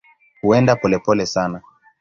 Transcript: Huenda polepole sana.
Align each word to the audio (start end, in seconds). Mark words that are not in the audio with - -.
Huenda 0.41 0.75
polepole 0.77 1.25
sana. 1.27 1.61